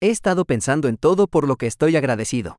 [0.00, 2.56] He estado pensando en todo por lo que estoy agradecido.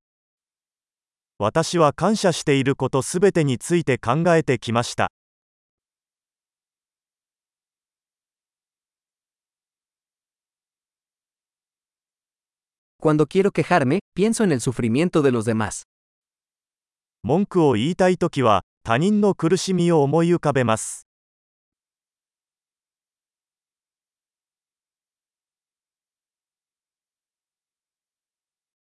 [1.37, 5.09] 私は感謝していることすべてについて考えてきました。
[13.01, 15.83] Cuando quiero quejarme, pienso en el sufrimiento de los demás.
[17.23, 21.07] 文句を言いたいときは、他人の苦しみを思い浮かべます。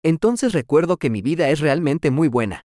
[0.09, 2.63] Entonces recuerdo que mi vida es realmente muy buena.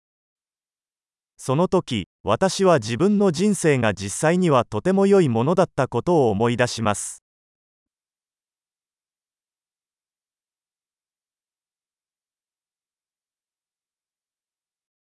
[1.38, 7.22] その時、私は自分の人生が実際にはとても良いものだったことを思い出します。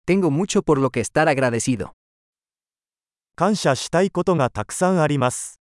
[0.06, 1.92] Tengo mucho por lo que estar agradecido.
[3.34, 5.58] 感謝したいことがたくさんあります。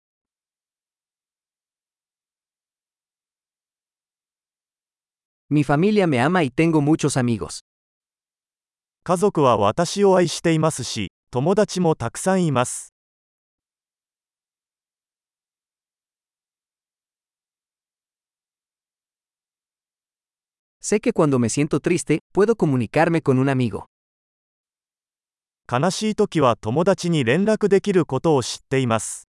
[5.52, 7.60] Mi familia me ama y tengo muchos amigos.
[9.04, 12.94] 家族は私を愛していますし、友達もたくさんいます。
[20.80, 23.84] Sé que cuando me siento triste, puedo comunicarme con un amigo.
[25.70, 29.28] 悲しい時は友達に連絡できることを知っています。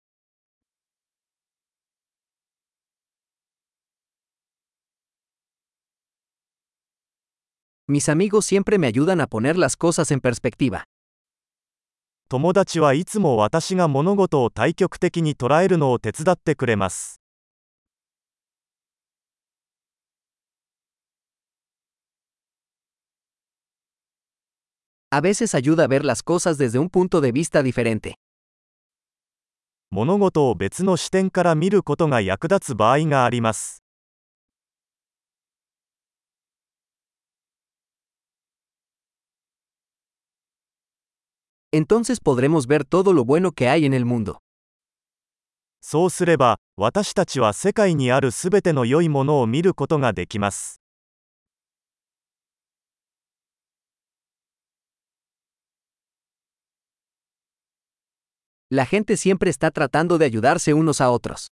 [7.92, 10.84] Mis amigos siempre me ayudan a poner las cosas en perspectiva.
[12.30, 17.22] 友達はいつも私が物事を対極的に捉えるのを手伝ってくれます。
[25.10, 28.16] A veces ayuda a ver las cosas desde un punto de vista diferente.
[29.90, 33.81] 物事を別の視点から見ることが役立つ場合があります。
[41.72, 44.38] Entonces podremos ver todo lo bueno que hay en el mundo.
[45.80, 50.80] そうすれば、私たちは世界にあるすべての良いものを見ることができます。
[58.70, 61.48] La gente siempre está tratando de ayudarse unos a otros.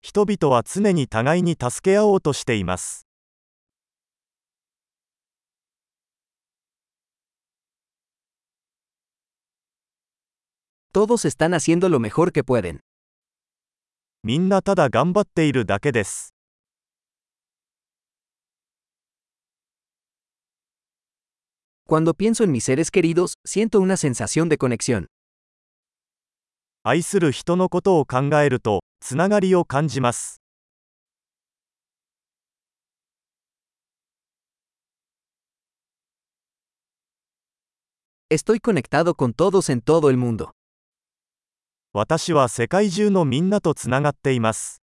[0.00, 3.05] 人々は常に互いに助け合おうとしています。
[10.92, 12.80] Todos están haciendo lo mejor que pueden.
[14.24, 16.32] みんなただ頑張っているだけです。
[21.88, 25.06] Cuando pienso en mis seres queridos, siento una sensación de conexión.
[26.84, 30.40] 愛する人のことを考えると、つながりを感じます。
[38.30, 40.52] Estoy conectado con todos en todo el mundo.
[41.99, 44.83] 私は世界中のみんなとつながっています。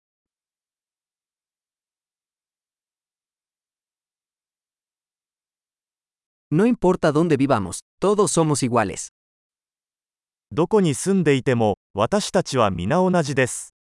[6.53, 9.09] No importa dónde vivamos, todos somos iguales.
[10.53, 13.75] どこに住んでいても、私たちは皆同じです。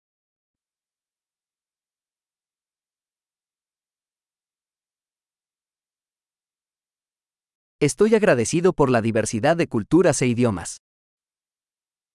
[7.80, 10.76] Estoy agradecido por la diversidad de culturas e idiomas.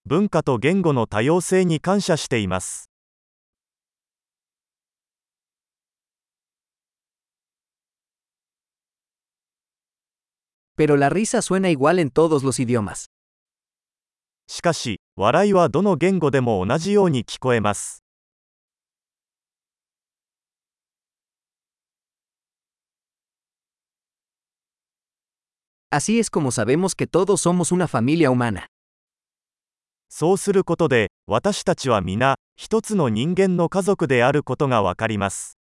[0.04, 2.90] 文化と言語の多様性に感謝しています。
[10.76, 13.06] Pero la risa suena igual en todos los idiomas.
[14.48, 18.02] しかし、笑いはどの言語でも同じように聞こえます。
[25.90, 28.71] Así es como sabemos que todos somos una familia humana.
[30.14, 35.56] そうすることで、私たちは皆、一つの人間の家族であることがわかります。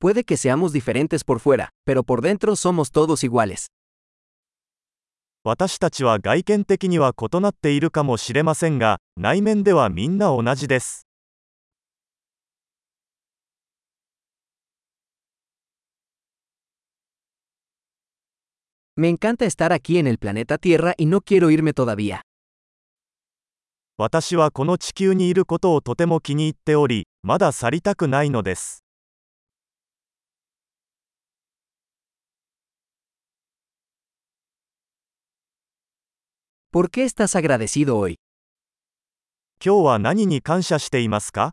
[0.00, 3.68] Puede que seamos diferentes por fuera, pero por dentro somos todos iguales.
[5.44, 11.05] 私たちは外見的には異なっているかもしれませんが、内面ではみんな同じです。
[18.98, 22.22] Me encanta estar aquí en el planeta Tierra y no quiero irme todavía.
[23.98, 28.84] 私はこの地球にいることをとても気に入っており、まだ去りたくないのです。
[36.72, 38.16] ¿Por qué estás agradecido hoy?
[39.62, 41.52] 今日は何に感謝していますか